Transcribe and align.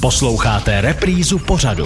Posloucháte 0.00 0.80
reprízu 0.80 1.38
pořadu. 1.38 1.84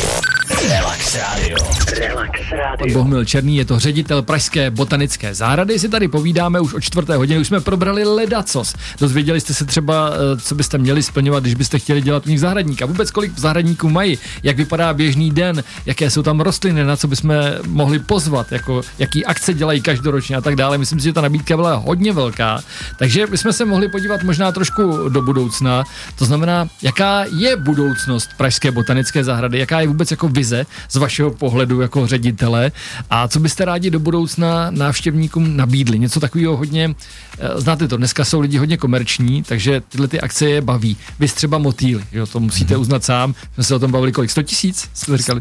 Relax 1.10 1.38
Radio. 1.38 1.56
Relax 1.98 2.40
Radio. 2.50 2.76
Pan 2.78 2.92
Bohumil 2.92 3.24
Černý 3.24 3.56
je 3.56 3.64
to 3.64 3.78
ředitel 3.78 4.22
Pražské 4.22 4.70
botanické 4.70 5.34
zahrady. 5.34 5.78
Si 5.78 5.88
tady 5.88 6.08
povídáme 6.08 6.60
už 6.60 6.74
o 6.74 6.80
čtvrté 6.80 7.16
hodině, 7.16 7.40
už 7.40 7.46
jsme 7.46 7.60
probrali 7.60 8.04
ledacos. 8.04 8.74
Dozvěděli 8.98 9.40
jste 9.40 9.54
se 9.54 9.64
třeba, 9.64 10.10
eh, 10.10 10.36
co 10.40 10.54
byste 10.54 10.78
měli 10.78 11.02
splňovat, 11.02 11.42
když 11.42 11.54
byste 11.54 11.78
chtěli 11.78 12.02
dělat 12.02 12.24
v 12.24 12.26
nich 12.26 12.40
zahradníka. 12.40 12.86
Vůbec 12.86 13.10
kolik 13.10 13.38
zahradníků 13.38 13.88
mají, 13.88 14.18
jak 14.42 14.56
vypadá 14.56 14.94
běžný 14.94 15.30
den, 15.30 15.64
jaké 15.86 16.10
jsou 16.10 16.22
tam 16.22 16.40
rostliny, 16.40 16.84
na 16.84 16.96
co 16.96 17.08
bychom 17.08 17.34
mohli 17.66 17.98
pozvat, 17.98 18.52
jako 18.52 18.82
jaký 18.98 19.26
akce 19.26 19.54
dělají 19.54 19.80
každoročně 19.80 20.36
a 20.36 20.40
tak 20.40 20.56
dále. 20.56 20.78
Myslím 20.78 21.00
si, 21.00 21.04
že 21.04 21.12
ta 21.12 21.20
nabídka 21.20 21.56
byla 21.56 21.74
hodně 21.74 22.12
velká, 22.12 22.60
takže 22.98 23.26
bychom 23.26 23.52
se 23.52 23.64
mohli 23.64 23.88
podívat 23.88 24.22
možná 24.22 24.52
trošku 24.52 25.08
do 25.08 25.22
budoucna. 25.22 25.84
To 26.18 26.24
znamená, 26.24 26.68
jaká 26.82 27.24
je 27.36 27.56
budoucnost 27.56 28.30
Pražské 28.36 28.70
botanické 28.70 29.24
zahrady, 29.24 29.58
jaká 29.58 29.80
je 29.80 29.88
vůbec 29.88 30.10
jako 30.10 30.28
vize 30.28 30.66
z 30.88 30.99
vašeho 31.00 31.30
pohledu 31.30 31.80
jako 31.80 32.06
ředitele 32.06 32.72
a 33.10 33.28
co 33.28 33.40
byste 33.40 33.64
rádi 33.64 33.90
do 33.90 34.00
budoucna 34.00 34.70
návštěvníkům 34.70 35.56
nabídli. 35.56 35.98
Něco 35.98 36.20
takového 36.20 36.56
hodně, 36.56 36.94
eh, 37.38 37.60
znáte 37.60 37.88
to, 37.88 37.96
dneska 37.96 38.24
jsou 38.24 38.40
lidi 38.40 38.58
hodně 38.58 38.76
komerční, 38.76 39.42
takže 39.42 39.82
tyhle 39.88 40.08
ty 40.08 40.20
akce 40.20 40.50
je 40.50 40.60
baví. 40.60 40.96
Vy 41.18 41.28
třeba 41.28 41.58
motýly, 41.58 42.04
jo, 42.12 42.26
to 42.26 42.40
musíte 42.40 42.74
mm-hmm. 42.74 42.80
uznat 42.80 43.04
sám. 43.04 43.34
Jsme 43.54 43.64
se 43.64 43.74
o 43.74 43.78
tom 43.78 43.92
bavili 43.92 44.12
kolik? 44.12 44.30
100 44.30 44.42
tisíc? 44.42 44.90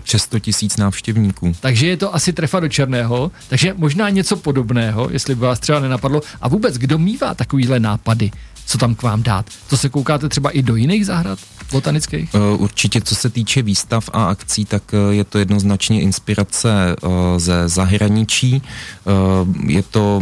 Přes 0.04 0.24
100 0.24 0.40
tisíc 0.40 0.78
návštěvníků. 0.78 1.56
Takže 1.60 1.88
je 1.88 1.98
to 1.98 2.16
asi 2.16 2.34
trefa 2.34 2.60
do 2.60 2.70
černého, 2.70 3.32
takže 3.48 3.74
možná 3.78 4.10
něco 4.10 4.36
podobného, 4.36 5.10
jestli 5.12 5.36
by 5.36 5.42
vás 5.42 5.60
třeba 5.60 5.80
nenapadlo. 5.80 6.22
A 6.42 6.48
vůbec, 6.48 6.78
kdo 6.78 6.98
mývá 6.98 7.34
takovýhle 7.34 7.80
nápady? 7.80 8.32
co 8.70 8.78
tam 8.78 8.96
k 8.96 9.04
vám 9.04 9.24
dát. 9.24 9.46
To 9.70 9.78
se 9.78 9.90
koukáte 9.90 10.30
třeba 10.30 10.50
i 10.50 10.62
do 10.62 10.76
jiných 10.76 11.06
zahrad 11.06 11.40
botanických? 11.72 12.30
Eh, 12.34 12.58
určitě, 12.58 13.02
co 13.02 13.16
se 13.16 13.30
týče 13.30 13.62
výstav 13.62 14.10
a 14.14 14.26
akcí, 14.26 14.66
tak 14.66 14.84
eh, 14.94 15.14
je 15.14 15.24
to 15.24 15.38
jednoznačně 15.38 16.02
inspirace 16.02 16.96
eh, 16.96 17.08
ze 17.40 17.70
zahraničí. 17.70 18.62
Je 19.66 19.84
to, 19.84 20.22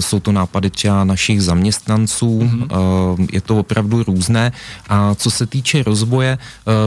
jsou 0.00 0.20
to 0.20 0.32
nápady 0.32 0.70
třeba 0.70 1.04
našich 1.04 1.42
zaměstnanců, 1.42 2.38
mm-hmm. 2.38 3.26
je 3.32 3.40
to 3.40 3.56
opravdu 3.56 4.02
různé. 4.02 4.52
A 4.88 5.14
co 5.14 5.30
se 5.30 5.46
týče 5.46 5.82
rozvoje, 5.82 6.38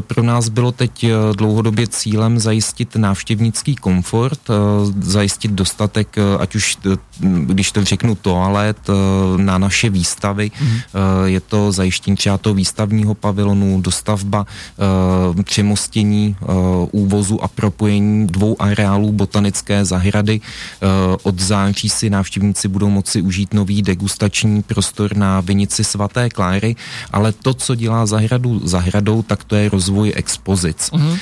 pro 0.01 0.23
nás 0.23 0.49
bylo 0.49 0.71
teď 0.71 1.05
dlouhodobě 1.35 1.87
cílem 1.87 2.39
zajistit 2.39 2.95
návštěvnický 2.95 3.75
komfort, 3.75 4.39
zajistit 4.99 5.51
dostatek, 5.51 6.15
ať 6.39 6.55
už, 6.55 6.77
když 7.45 7.71
to 7.71 7.83
řeknu, 7.83 8.15
toalet 8.15 8.77
na 9.37 9.57
naše 9.57 9.89
výstavy, 9.89 10.51
mm-hmm 10.51 10.81
je 11.25 11.39
to 11.39 11.71
zajištění 11.71 12.17
třeba 12.17 12.37
toho 12.37 12.53
výstavního 12.53 13.13
pavilonu, 13.13 13.81
dostavba 13.91 14.45
eh, 14.47 15.43
přemostění 15.43 16.35
eh, 16.35 16.45
úvozu 16.91 17.43
a 17.43 17.47
propojení 17.47 18.27
dvou 18.27 18.55
areálů 18.61 19.11
botanické 19.11 19.85
zahrady. 19.85 20.41
Od 21.23 21.39
září 21.39 21.89
si 21.89 22.09
návštěvníci 22.09 22.67
budou 22.67 22.89
moci 22.89 23.21
užít 23.21 23.53
nový 23.53 23.81
degustační 23.81 24.63
prostor 24.63 25.17
na 25.17 25.41
vinici 25.41 25.83
svaté 25.83 26.29
Kláry, 26.29 26.75
ale 27.11 27.31
to, 27.31 27.53
co 27.53 27.75
dělá 27.75 28.05
zahradu 28.05 28.61
zahradou, 28.63 29.21
tak 29.21 29.43
to 29.43 29.55
je 29.55 29.69
rozvoj 29.69 30.13
expozic. 30.15 30.89
Uh-huh. 30.91 31.17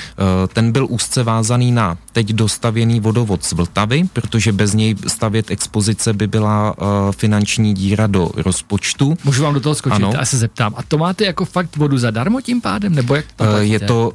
Ten 0.54 0.72
byl 0.72 0.88
úzce 0.90 1.24
vázaný 1.24 1.72
na 1.72 1.98
teď 2.12 2.30
dostavěný 2.30 3.00
vodovod 3.00 3.44
z 3.44 3.52
Vltavy, 3.52 4.04
protože 4.14 4.52
bez 4.52 4.74
něj 4.74 4.96
stavět 5.08 5.52
expozice 5.52 6.14
by 6.14 6.28
byla 6.28 6.76
finanční 7.12 7.74
díra 7.74 8.08
do 8.08 8.32
rozpočtu. 8.36 9.18
Můžu 9.24 9.44
vám 9.44 9.54
do 9.54 9.60
toho 9.60 9.76
skočit 9.76 10.04
ano. 10.04 10.14
a 10.20 10.26
se 10.26 10.38
zeptám. 10.38 10.74
A 10.78 10.84
to 10.84 10.98
máte 10.98 11.26
jako 11.26 11.46
fakt 11.46 11.78
vodu 11.78 11.98
zadarmo 11.98 12.42
tím 12.42 12.59
pádem? 12.62 12.96
Nebo 12.96 13.16
jak 13.16 13.26
to 13.36 13.44
uh, 13.44 13.60
je 13.60 13.80
to, 13.80 14.12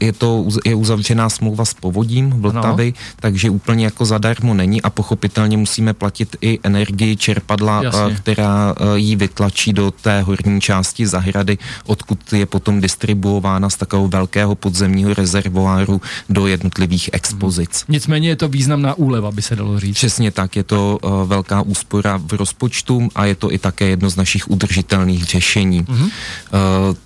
je 0.00 0.12
to 0.12 0.44
je 0.64 0.74
uzavřená 0.74 1.28
smlouva 1.28 1.64
s 1.64 1.74
povodím 1.74 2.30
Vltavy, 2.30 2.92
ano. 2.96 3.16
takže 3.20 3.50
úplně 3.50 3.84
jako 3.84 4.04
zadarmo 4.04 4.54
není 4.54 4.82
a 4.82 4.90
pochopitelně 4.90 5.56
musíme 5.56 5.92
platit 5.94 6.36
i 6.40 6.58
energii 6.62 7.16
čerpadla, 7.16 7.80
uh, 7.80 8.14
která 8.14 8.72
uh, 8.72 8.94
ji 8.94 9.16
vytlačí 9.16 9.72
do 9.72 9.90
té 9.90 10.22
horní 10.22 10.60
části 10.60 11.06
zahrady, 11.06 11.58
odkud 11.86 12.32
je 12.32 12.46
potom 12.46 12.80
distribuována 12.80 13.70
z 13.70 13.76
takového 13.76 14.08
velkého 14.08 14.54
podzemního 14.54 15.14
rezervoáru 15.14 16.00
do 16.28 16.46
jednotlivých 16.46 17.10
expozic. 17.12 17.84
Hmm. 17.86 17.92
Nicméně 17.92 18.28
je 18.28 18.36
to 18.36 18.48
významná 18.48 18.94
úleva, 18.94 19.30
by 19.32 19.42
se 19.42 19.56
dalo 19.56 19.80
říct. 19.80 19.96
Přesně 19.96 20.30
tak, 20.30 20.56
je 20.56 20.62
to 20.62 20.98
velká 21.26 21.62
úspora 21.62 22.16
v 22.16 22.32
rozpočtu 22.32 23.08
a 23.14 23.24
je 23.24 23.34
to 23.34 23.52
i 23.52 23.58
také 23.58 23.84
jedno 23.84 24.10
z 24.10 24.16
našich 24.16 24.50
udržitelných 24.50 25.24
řešení. 25.24 25.84
Mm-hmm. 25.84 26.10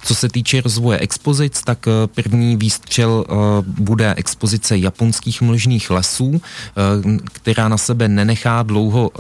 Co 0.03 0.15
se 0.15 0.29
týče 0.29 0.61
rozvoje 0.77 0.99
expozic, 0.99 1.63
tak 1.63 1.89
eh, 1.89 2.07
první 2.07 2.57
výstřel 2.57 3.25
eh, 3.29 3.33
bude 3.81 4.15
expozice 4.15 4.79
japonských 4.79 5.43
mlžných 5.43 5.91
lesů, 5.91 6.41
která 7.33 7.69
na 7.69 7.79
sebe 7.79 8.09
nenechá 8.09 8.63
dlouho 8.63 9.11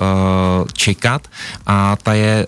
čekat 0.72 1.28
a 1.66 1.96
ta 2.02 2.14
je 2.14 2.46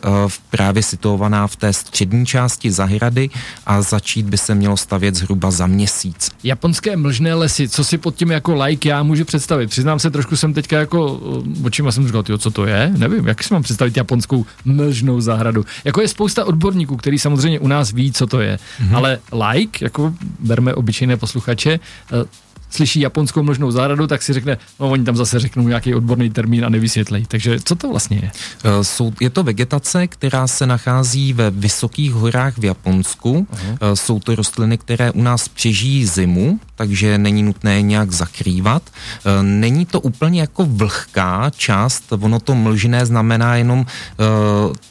právě 0.51 0.83
situovaná 0.83 1.47
v 1.47 1.57
té 1.57 1.73
střední 1.73 2.27
části 2.27 2.71
zahrady 2.71 3.31
a 3.67 3.83
začít 3.83 4.27
by 4.27 4.39
se 4.39 4.55
mělo 4.55 4.77
stavět 4.77 5.15
zhruba 5.15 5.51
za 5.51 5.67
měsíc. 5.67 6.31
Japonské 6.45 6.97
mlžné 6.97 7.35
lesy, 7.35 7.69
co 7.69 7.85
si 7.85 7.99
pod 7.99 8.15
tím 8.15 8.31
jako 8.31 8.55
like 8.55 8.89
já 8.89 9.03
můžu 9.03 9.25
představit? 9.25 9.71
Přiznám 9.71 9.99
se, 9.99 10.11
trošku 10.11 10.37
jsem 10.37 10.55
teďka 10.55 10.79
jako 10.79 11.21
očima 11.65 11.93
jsem 11.93 12.07
říkal, 12.07 12.23
tyjo, 12.23 12.39
co 12.39 12.51
to 12.51 12.67
je? 12.67 12.93
Nevím, 12.97 13.27
jak 13.27 13.43
si 13.43 13.55
mám 13.55 13.63
představit 13.63 13.97
japonskou 13.97 14.47
mlžnou 14.65 15.21
zahradu. 15.21 15.65
Jako 15.85 15.99
jako 15.99 16.03
je 16.03 16.09
spousta 16.09 16.45
odborníků, 16.45 16.97
který 16.97 17.19
samozřejmě 17.19 17.59
u 17.61 17.69
nás 17.69 17.93
ví, 17.93 18.13
co 18.13 18.27
to 18.27 18.41
je, 18.41 18.59
mm-hmm. 18.59 18.98
Ale 18.99 19.19
like, 19.53 19.85
jako 19.85 20.15
berme 20.41 20.75
obyčejné 20.75 21.17
posluchače, 21.17 21.81
eh, 22.13 22.25
slyší 22.71 23.01
japonskou 23.01 23.43
množnou 23.43 23.71
záradu, 23.71 24.07
tak 24.07 24.23
si 24.23 24.33
řekne, 24.33 24.59
no 24.81 24.91
oni 24.91 25.05
tam 25.05 25.17
zase 25.17 25.39
řeknou 25.39 25.69
nějaký 25.69 25.95
odborný 25.95 26.31
termín 26.31 26.65
a 26.65 26.69
nevysvětlej. 26.69 27.25
Takže 27.29 27.61
co 27.61 27.75
to 27.75 27.89
vlastně 27.89 28.17
je? 28.23 28.31
Eh, 28.65 28.85
jsou, 28.85 29.13
je 29.21 29.31
to 29.31 29.43
vegetace, 29.43 30.07
která 30.07 30.47
se 30.47 30.67
nachází 30.67 31.33
ve 31.33 31.51
vysokých 31.51 32.13
horách 32.13 32.59
v 32.59 32.65
Japonsku. 32.65 33.47
Uh-huh. 33.53 33.95
Jsou 33.95 34.21
to 34.21 34.35
rostliny, 34.35 34.79
které 34.79 35.11
u 35.11 35.23
nás 35.23 35.49
přežijí 35.49 36.07
zimu, 36.07 36.61
takže 36.79 37.19
není 37.19 37.43
nutné 37.43 37.83
nějak 37.83 38.11
zakrývat. 38.11 38.83
E, 38.87 39.43
není 39.43 39.87
to 39.87 40.01
úplně 40.01 40.41
jako 40.41 40.65
vlhká 40.65 41.51
část, 41.57 42.13
ono 42.15 42.41
to 42.41 42.55
mlžné 42.55 43.07
znamená 43.07 43.57
jenom 43.57 43.83
e, 43.83 43.85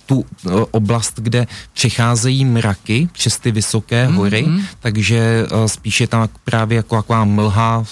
tu 0.06 0.26
e, 0.26 0.50
oblast, 0.72 1.14
kde 1.24 1.48
přicházejí 1.74 2.46
mraky 2.46 3.10
přes 3.12 3.40
ty 3.40 3.52
vysoké 3.52 4.08
hory, 4.08 4.44
mm-hmm. 4.44 4.64
takže 4.80 5.48
spíše 5.66 6.08
tam 6.08 6.28
právě 6.44 6.76
jako 6.76 6.96
taková 6.96 7.26
mlha 7.26 7.84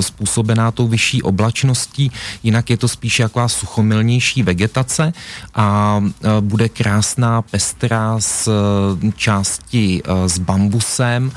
způsobená 0.00 0.70
tou 0.70 0.88
vyšší 0.88 1.22
oblačností, 1.22 2.12
jinak 2.42 2.70
je 2.70 2.76
to 2.76 2.88
spíše 2.88 3.22
jako 3.22 3.48
suchomilnější 3.48 4.42
vegetace 4.42 5.12
a 5.54 5.98
bude 6.40 6.68
krásná 6.68 7.42
pestrá 7.42 8.20
z 8.20 8.48
části 9.16 10.02
s 10.26 10.38
bambusem, 10.38 11.32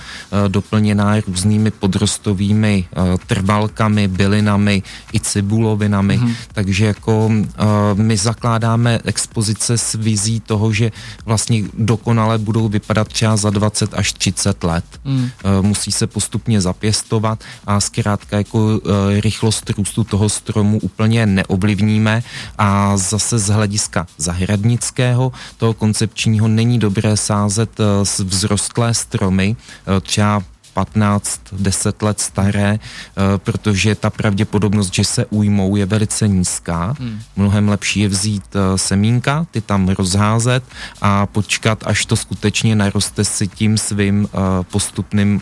doplněná 0.48 1.16
různými 1.28 1.72
podrobnostmi 1.72 2.03
chrostovými 2.04 2.84
eh, 2.84 3.18
trvalkami, 3.28 4.12
bylinami 4.12 4.84
i 5.16 5.20
cibulovinami. 5.20 6.20
Mm-hmm. 6.20 6.36
Takže 6.52 6.86
jako 6.86 7.32
eh, 7.32 7.64
my 7.96 8.18
zakládáme 8.18 9.00
expozice 9.08 9.78
s 9.78 9.96
vizí 9.96 10.40
toho, 10.40 10.74
že 10.74 10.92
vlastně 11.26 11.64
dokonale 11.74 12.38
budou 12.38 12.68
vypadat 12.68 13.08
třeba 13.08 13.38
za 13.38 13.50
20 13.50 13.94
až 13.94 14.14
30 14.14 14.64
let. 14.64 14.86
Mm. 15.06 15.30
Eh, 15.30 15.62
musí 15.62 15.92
se 15.92 16.08
postupně 16.08 16.62
zapěstovat 16.62 17.40
a 17.68 17.80
zkrátka 17.80 18.38
jako 18.38 18.82
rychlost 19.20 19.70
růstu 19.70 20.04
toho 20.04 20.30
stromu 20.30 20.80
úplně 20.84 21.26
neovlivníme 21.26 22.24
a 22.58 22.98
zase 22.98 23.40
z 23.40 23.48
hlediska 23.48 24.08
zahradnického 24.18 25.32
toho 25.58 25.74
koncepčního 25.74 26.48
není 26.48 26.80
dobré 26.80 27.18
sázet 27.18 27.70
vzrostlé 28.04 28.94
stromy, 28.94 29.56
třeba 30.02 30.44
15, 30.74 31.42
10 31.52 32.02
let 32.02 32.20
staré, 32.20 32.80
eh, 32.80 33.22
protože 33.38 33.96
ta 33.96 34.10
pravděpodobnost, 34.10 34.94
že 34.94 35.04
se 35.04 35.26
ujmou, 35.26 35.76
je 35.76 35.86
velice 35.86 36.28
nízká. 36.28 36.96
Hmm. 37.00 37.20
Mnohem 37.36 37.70
lepší 37.70 38.00
je 38.00 38.08
vzít 38.08 38.44
eh, 38.56 38.78
semínka, 38.78 39.48
ty 39.52 39.62
tam 39.62 39.90
rozházet 39.90 40.64
a 41.02 41.26
počkat, 41.26 41.84
až 41.86 42.06
to 42.06 42.16
skutečně 42.16 42.76
naroste 42.76 43.24
si 43.24 43.48
tím 43.48 43.78
svým 43.78 44.28
eh, 44.28 44.38
postupným 44.64 45.42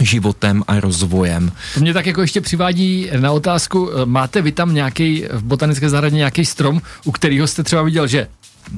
životem 0.00 0.62
a 0.66 0.80
rozvojem. 0.80 1.52
To 1.74 1.80
mě 1.80 1.94
tak 1.94 2.06
jako 2.06 2.20
ještě 2.20 2.40
přivádí 2.40 3.10
na 3.20 3.32
otázku, 3.32 3.90
máte 4.04 4.42
vy 4.42 4.52
tam 4.52 4.74
nějaký 4.74 5.24
v 5.32 5.42
botanické 5.42 5.90
zahradě 5.90 6.16
nějaký 6.16 6.44
strom, 6.44 6.82
u 7.04 7.12
kterého 7.12 7.46
jste 7.46 7.62
třeba 7.62 7.82
viděl, 7.82 8.06
že 8.06 8.28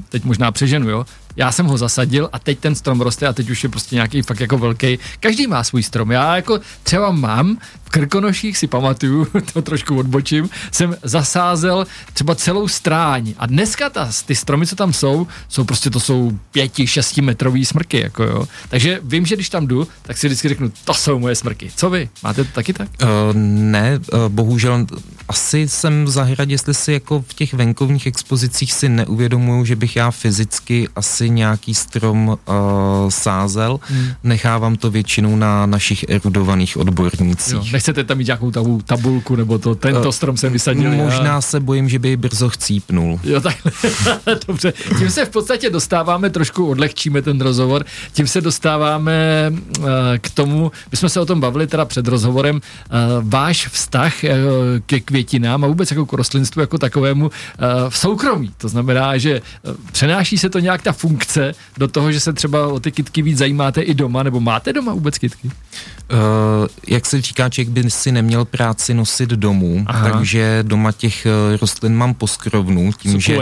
teď 0.09 0.23
možná 0.23 0.51
přeženu, 0.51 0.89
jo, 0.89 1.05
já 1.35 1.51
jsem 1.51 1.65
ho 1.65 1.77
zasadil 1.77 2.29
a 2.33 2.39
teď 2.39 2.59
ten 2.59 2.75
strom 2.75 3.01
roste 3.01 3.27
a 3.27 3.33
teď 3.33 3.49
už 3.49 3.63
je 3.63 3.69
prostě 3.69 3.95
nějaký 3.95 4.21
fakt 4.21 4.39
jako 4.39 4.57
velký. 4.57 4.99
Každý 5.19 5.47
má 5.47 5.63
svůj 5.63 5.83
strom. 5.83 6.11
Já 6.11 6.35
jako 6.35 6.59
třeba 6.83 7.11
mám 7.11 7.57
v 7.83 7.89
Krkonoších 7.89 8.57
si 8.57 8.67
pamatuju, 8.67 9.27
to 9.53 9.61
trošku 9.61 9.97
odbočím, 9.97 10.49
jsem 10.71 10.95
zasázel 11.03 11.87
třeba 12.13 12.35
celou 12.35 12.67
stráň 12.67 13.33
a 13.37 13.45
dneska 13.45 13.89
ta, 13.89 14.09
ty 14.25 14.35
stromy, 14.35 14.67
co 14.67 14.75
tam 14.75 14.93
jsou, 14.93 15.27
jsou 15.49 15.63
prostě 15.63 15.89
to 15.89 15.99
jsou 15.99 16.31
pěti, 16.51 16.87
šesti 16.87 17.21
metrový 17.21 17.65
smrky, 17.65 17.99
jako 17.99 18.23
jo. 18.23 18.47
Takže 18.69 18.99
vím, 19.03 19.25
že 19.25 19.35
když 19.35 19.49
tam 19.49 19.67
jdu, 19.67 19.87
tak 20.01 20.17
si 20.17 20.27
vždycky 20.27 20.49
řeknu, 20.49 20.71
to 20.85 20.93
jsou 20.93 21.19
moje 21.19 21.35
smrky. 21.35 21.71
Co 21.75 21.89
vy? 21.89 22.09
Máte 22.23 22.43
to 22.43 22.51
taky 22.51 22.73
tak? 22.73 22.89
Uh, 23.01 23.07
ne, 23.33 23.99
uh, 24.13 24.19
bohužel 24.27 24.85
asi 25.27 25.67
jsem 25.67 26.05
v 26.05 26.09
zahradě, 26.09 26.53
jestli 26.53 26.73
si 26.73 26.93
jako 26.93 27.23
v 27.27 27.33
těch 27.33 27.53
venkovních 27.53 28.07
expozicích 28.07 28.73
si 28.73 28.89
neuvědomuju, 28.89 29.65
že 29.65 29.75
bych 29.75 29.95
já 29.95 30.11
fyzicky 30.11 30.87
asi 30.95 31.24
nějaký 31.29 31.73
strom 31.73 32.27
uh, 32.27 32.55
sázel. 33.09 33.79
Hmm. 33.81 34.07
Nechávám 34.23 34.75
to 34.75 34.91
většinou 34.91 35.35
na 35.35 35.65
našich 35.65 36.05
erudovaných 36.09 36.77
odbornících. 36.77 37.53
Jo, 37.53 37.65
nechcete 37.71 38.03
tam 38.03 38.17
mít 38.17 38.27
nějakou 38.27 38.51
tabu, 38.51 38.81
tabulku 38.85 39.35
nebo 39.35 39.57
to, 39.57 39.75
tento 39.75 40.01
uh, 40.01 40.09
strom 40.09 40.37
jsem 40.37 40.53
vysadil. 40.53 40.91
Možná 40.91 41.37
a... 41.37 41.41
se 41.41 41.59
bojím, 41.59 41.89
že 41.89 41.99
by 41.99 42.17
brzo 42.17 42.49
chcípnul. 42.49 43.19
Jo, 43.23 43.41
tak 43.41 43.55
dobře. 44.47 44.73
Tím 44.97 45.09
se 45.09 45.25
v 45.25 45.29
podstatě 45.29 45.69
dostáváme, 45.69 46.29
trošku 46.29 46.67
odlehčíme 46.67 47.21
ten 47.21 47.41
rozhovor, 47.41 47.85
tím 48.13 48.27
se 48.27 48.41
dostáváme 48.41 49.51
uh, 49.79 49.85
k 50.17 50.29
tomu, 50.29 50.71
my 50.91 50.97
jsme 50.97 51.09
se 51.09 51.19
o 51.19 51.25
tom 51.25 51.39
bavili 51.39 51.67
teda 51.67 51.85
před 51.85 52.07
rozhovorem, 52.07 52.55
uh, 52.55 52.61
váš 53.29 53.67
vztah 53.67 54.13
uh, 54.23 54.29
ke 54.85 54.99
květinám 54.99 55.63
a 55.63 55.67
vůbec 55.67 55.91
jako 55.91 56.05
k 56.05 56.13
rostlinstvu 56.13 56.61
jako 56.61 56.77
takovému 56.77 57.25
uh, 57.25 57.31
v 57.89 57.97
soukromí. 57.97 58.51
To 58.57 58.67
znamená, 58.67 59.17
že 59.17 59.41
uh, 59.41 59.73
přenáší 59.91 60.37
se 60.37 60.49
to 60.49 60.59
nějak 60.59 60.81
ta 60.81 60.91
funkce 60.91 61.14
do 61.77 61.87
toho, 61.87 62.11
že 62.11 62.19
se 62.19 62.33
třeba 62.33 62.67
o 62.67 62.79
ty 62.79 62.91
kitky 62.91 63.21
víc 63.21 63.37
zajímáte 63.37 63.81
i 63.81 63.93
doma, 63.93 64.23
nebo 64.23 64.39
máte 64.39 64.73
doma 64.73 64.93
vůbec 64.93 65.17
kitky? 65.17 65.51
Uh, 66.13 66.67
jak 66.87 67.05
se 67.05 67.21
říká, 67.21 67.49
člověk 67.49 67.69
by 67.69 67.91
si 67.91 68.11
neměl 68.11 68.45
práci 68.45 68.93
nosit 68.93 69.29
domů, 69.29 69.83
Aha. 69.87 70.09
takže 70.09 70.59
doma 70.61 70.91
těch 70.91 71.25
uh, 71.25 71.57
rostlin 71.61 71.95
mám 71.95 72.13
poskrovnu, 72.13 72.91
tím, 72.97 73.19
že, 73.19 73.37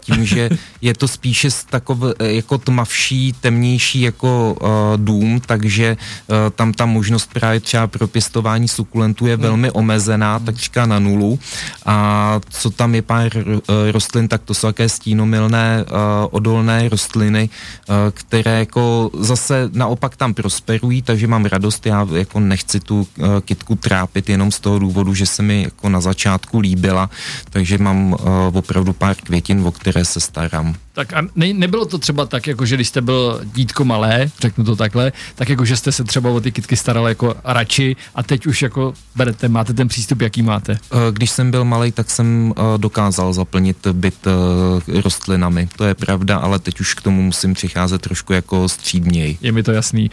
tím, 0.00 0.24
že 0.26 0.50
je 0.80 0.94
to 0.94 1.08
spíše 1.08 1.48
takové 1.70 2.14
jako 2.20 2.58
tmavší, 2.58 3.32
temnější 3.40 4.00
jako 4.00 4.56
uh, 4.60 4.68
dům, 4.96 5.40
takže 5.46 5.96
uh, 6.26 6.36
tam 6.54 6.72
ta 6.72 6.86
možnost 6.86 7.30
právě 7.32 7.60
třeba 7.60 7.86
pro 7.86 8.06
pěstování 8.06 8.68
sukulentů 8.68 9.26
je 9.26 9.34
hmm. 9.34 9.42
velmi 9.42 9.70
omezená, 9.70 10.36
hmm. 10.36 10.46
tak 10.46 10.56
říká 10.56 10.86
na 10.86 10.98
nulu. 10.98 11.38
A 11.86 12.40
co 12.50 12.70
tam 12.70 12.94
je 12.94 13.02
pár 13.02 13.30
uh, 13.36 13.52
rostlin, 13.90 14.28
tak 14.28 14.42
to 14.42 14.54
jsou 14.54 14.66
také 14.68 14.88
stínomilné 14.88 15.84
uh, 15.84 15.96
odolné 16.30 16.88
rostliny, 16.88 17.48
uh, 17.88 17.94
které 18.10 18.58
jako 18.58 19.10
zase 19.20 19.70
naopak 19.72 20.16
tam 20.16 20.34
prosperují, 20.34 21.02
takže 21.02 21.26
mám 21.26 21.44
radost, 21.44 21.81
já 21.86 22.06
jako 22.14 22.40
nechci 22.40 22.80
tu 22.80 22.96
uh, 23.00 23.26
kitku 23.40 23.76
trápit 23.76 24.28
jenom 24.28 24.50
z 24.50 24.60
toho 24.60 24.78
důvodu, 24.78 25.14
že 25.14 25.26
se 25.26 25.42
mi 25.42 25.62
jako 25.62 25.88
na 25.88 26.00
začátku 26.00 26.58
líbila, 26.58 27.10
takže 27.50 27.78
mám 27.78 28.12
uh, 28.12 28.18
opravdu 28.52 28.92
pár 28.92 29.16
květin, 29.16 29.66
o 29.66 29.72
které 29.72 30.04
se 30.04 30.20
starám. 30.20 30.74
Tak 30.94 31.12
a 31.12 31.22
ne, 31.36 31.52
nebylo 31.52 31.84
to 31.84 31.98
třeba 31.98 32.26
tak, 32.26 32.46
jako 32.46 32.66
že 32.66 32.74
když 32.74 32.88
jste 32.88 33.00
byl 33.00 33.40
dítko 33.54 33.84
malé, 33.84 34.30
řeknu 34.40 34.64
to 34.64 34.76
takhle, 34.76 35.12
tak 35.34 35.48
jako 35.48 35.64
že 35.64 35.76
jste 35.76 35.92
se 35.92 36.04
třeba 36.04 36.30
o 36.30 36.40
ty 36.40 36.52
kitky 36.52 36.76
staral 36.76 37.08
jako 37.08 37.34
radši 37.44 37.96
a 38.14 38.22
teď 38.22 38.46
už 38.46 38.62
jako 38.62 38.94
berete, 39.16 39.48
máte 39.48 39.72
ten 39.72 39.88
přístup, 39.88 40.20
jaký 40.20 40.42
máte? 40.42 40.72
Eh, 40.72 40.96
když 41.12 41.30
jsem 41.30 41.50
byl 41.50 41.64
malý, 41.64 41.92
tak 41.92 42.10
jsem 42.10 42.54
eh, 42.56 42.78
dokázal 42.78 43.32
zaplnit 43.32 43.86
byt 43.92 44.26
eh, 44.26 45.00
rostlinami, 45.00 45.68
to 45.76 45.84
je 45.84 45.94
pravda, 45.94 46.36
ale 46.36 46.58
teď 46.58 46.80
už 46.80 46.94
k 46.94 47.02
tomu 47.02 47.22
musím 47.22 47.54
přicházet 47.54 48.02
trošku 48.02 48.32
jako 48.32 48.68
střídněji. 48.68 49.38
Je 49.40 49.52
mi 49.52 49.62
to 49.62 49.72
jasný. 49.72 50.10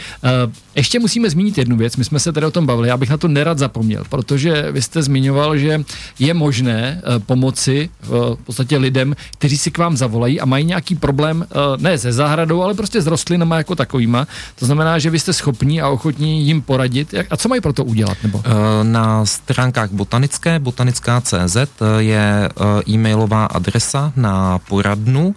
Ještě 0.75 0.99
musíme 0.99 1.29
zmínit 1.29 1.57
jednu 1.57 1.77
věc, 1.77 1.97
my 1.97 2.05
jsme 2.05 2.19
se 2.19 2.31
tady 2.31 2.45
o 2.45 2.51
tom 2.51 2.65
bavili, 2.65 2.89
já 2.89 2.97
bych 2.97 3.09
na 3.09 3.17
to 3.17 3.27
nerad 3.27 3.57
zapomněl, 3.57 4.03
protože 4.09 4.71
vy 4.71 4.81
jste 4.81 5.03
zmiňoval, 5.03 5.57
že 5.57 5.83
je 6.19 6.33
možné 6.33 7.01
pomoci 7.25 7.89
v 8.01 8.37
podstatě 8.43 8.77
lidem, 8.77 9.15
kteří 9.31 9.57
si 9.57 9.71
k 9.71 9.77
vám 9.77 9.97
zavolají 9.97 10.39
a 10.39 10.45
mají 10.45 10.68
nějaký 10.69 10.95
problém 10.95 11.45
eh, 11.51 11.55
ne 11.77 11.97
se 11.97 12.11
zahradou, 12.13 12.63
ale 12.63 12.73
prostě 12.73 13.01
s 13.01 13.07
rostlinama 13.07 13.57
jako 13.57 13.75
takovýma. 13.75 14.27
To 14.55 14.65
znamená, 14.65 14.99
že 14.99 15.09
vy 15.09 15.19
jste 15.19 15.33
schopní 15.33 15.81
a 15.81 15.89
ochotní 15.89 16.45
jim 16.45 16.61
poradit. 16.61 17.13
A 17.29 17.37
co 17.37 17.49
mají 17.49 17.61
pro 17.61 17.73
to 17.73 17.83
udělat? 17.83 18.17
Nebo? 18.23 18.41
Eh, 18.45 18.49
na 18.83 19.25
stránkách 19.25 19.91
botanické, 19.91 20.59
botanická.cz 20.59 21.55
eh, 21.57 21.67
je 21.97 22.49
e-mailová 22.89 23.45
adresa 23.45 24.13
na 24.15 24.59
poradnu. 24.59 25.35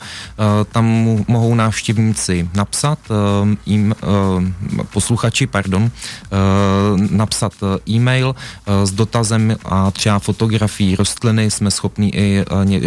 Tam 0.72 0.84
mohou 1.28 1.54
návštěvníci 1.54 2.48
napsat, 2.54 2.98
jim, 3.66 3.94
posluchači, 4.92 5.46
pardon, 5.46 5.90
napsat 7.10 7.52
e-mail 7.88 8.34
s 8.84 8.90
dotazem 8.90 9.56
a 9.64 9.90
třeba 9.90 10.18
fotografií 10.18 10.96
rostliny. 10.96 11.50
Jsme 11.50 11.70
schopni 11.70 12.08
i 12.14 12.44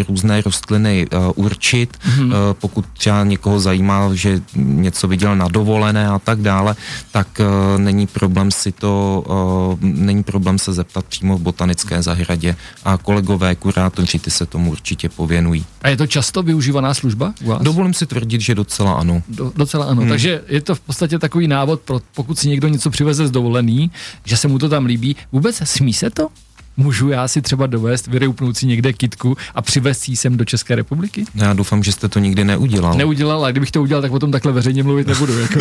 různé 0.08 0.42
rostliny 0.42 1.08
určit. 1.36 1.98
Mm-hmm. 1.98 2.35
Eh, 2.36 2.54
pokud 2.54 2.86
třeba 2.94 3.24
někoho 3.24 3.60
zajímá, 3.60 4.10
že 4.14 4.42
něco 4.56 5.08
viděl 5.08 5.36
na 5.36 5.48
dovolené 5.48 6.08
a 6.08 6.20
tak 6.20 6.42
dále, 6.42 6.76
tak 7.12 7.40
eh, 7.40 7.78
není 7.78 8.08
problém 8.08 8.52
si 8.52 8.72
to, 8.72 9.24
eh, 9.82 9.86
není 9.86 10.24
problém 10.24 10.60
se 10.60 10.74
zeptat 10.74 11.06
přímo 11.06 11.38
v 11.38 11.42
botanické 11.42 12.02
zahradě 12.02 12.56
a 12.86 12.98
kolegové 12.98 13.56
kurátoři 13.56 14.20
ty 14.20 14.32
se 14.32 14.46
tomu 14.46 14.72
určitě 14.72 15.10
pověnují. 15.10 15.66
A 15.82 15.90
je 15.90 15.98
to 15.98 16.08
často 16.08 16.44
využívaná 16.44 16.94
služba 16.94 17.34
u 17.44 17.50
vás? 17.50 17.62
Dovolím 17.62 17.94
si 17.94 18.06
tvrdit, 18.06 18.42
že 18.42 18.56
docela 18.56 18.94
ano. 18.94 19.22
Do, 19.28 19.52
docela 19.56 19.86
ano, 19.86 20.02
hmm. 20.02 20.10
takže 20.10 20.42
je 20.48 20.62
to 20.62 20.76
v 20.76 20.80
podstatě 20.80 21.20
takový 21.20 21.48
návod, 21.48 21.82
pro, 21.82 22.02
pokud 22.16 22.40
si 22.40 22.50
někdo 22.50 22.68
něco 22.68 22.90
přiveze 22.90 23.28
z 23.28 23.32
dovolený, 23.32 23.92
že 24.26 24.38
se 24.38 24.48
mu 24.48 24.60
to 24.60 24.70
tam 24.70 24.86
líbí, 24.86 25.16
vůbec 25.32 25.62
smí 25.64 25.94
se 25.94 26.10
to? 26.10 26.28
Můžu 26.78 27.10
já 27.10 27.28
si 27.28 27.42
třeba 27.42 27.68
dovést 27.68 28.08
vyroupnout 28.08 28.58
si 28.58 28.66
někde 28.66 28.94
kitku 28.94 29.38
a 29.56 29.62
přivést 29.62 30.10
ji 30.10 30.16
sem 30.16 30.38
do 30.38 30.46
České 30.46 30.76
republiky? 30.76 31.26
Já 31.36 31.54
doufám, 31.54 31.84
že 31.84 31.92
jste 31.92 32.10
to 32.10 32.20
nikdy 32.20 32.44
neudělal. 32.44 32.94
Neudělal, 32.94 33.46
a 33.46 33.52
kdybych 33.52 33.72
to 33.72 33.82
udělal, 33.82 34.02
tak 34.02 34.12
o 34.12 34.20
tom 34.20 34.32
takhle 34.32 34.52
veřejně 34.52 34.84
mluvit 34.84 35.08
nebudu. 35.08 35.36
Jako. 35.46 35.60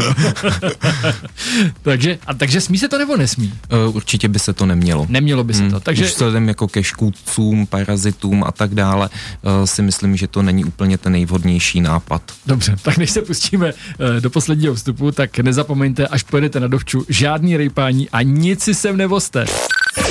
takže, 1.83 2.19
a 2.27 2.35
takže 2.35 2.61
smí 2.61 2.79
se 2.79 2.89
to 2.89 2.99
nebo 2.99 3.17
nesmí? 3.17 3.55
Uh, 3.87 3.97
určitě 3.97 4.29
by 4.29 4.39
se 4.39 4.53
to 4.53 4.67
nemělo. 4.67 5.07
Nemělo 5.09 5.45
by 5.45 5.55
se 5.55 5.63
hmm. 5.63 5.71
to. 5.71 5.81
Takže... 5.81 6.05
Už 6.05 6.11
vzhledem 6.11 6.49
jako 6.49 6.69
ke 6.69 6.83
škůdcům, 6.83 7.67
parazitům 7.67 8.45
a 8.45 8.53
tak 8.53 8.75
dále, 8.75 9.09
uh, 9.43 9.65
si 9.65 9.83
myslím, 9.83 10.17
že 10.17 10.27
to 10.27 10.43
není 10.43 10.65
úplně 10.65 10.99
ten 10.99 11.13
nejvhodnější 11.13 11.81
nápad. 11.81 12.23
Dobře, 12.47 12.77
tak 12.83 12.97
než 12.97 13.11
se 13.11 13.23
pustíme 13.23 13.73
uh, 13.73 14.21
do 14.21 14.31
posledního 14.31 14.75
vstupu, 14.75 15.11
tak 15.11 15.39
nezapomeňte, 15.39 16.07
až 16.07 16.23
pojedete 16.23 16.61
na 16.61 16.67
dovču, 16.67 17.05
žádný 17.09 17.57
rejpání 17.57 18.11
a 18.11 18.23
nic 18.23 18.63
si 18.63 18.75
sem 18.75 18.97
nevoste. 18.97 19.45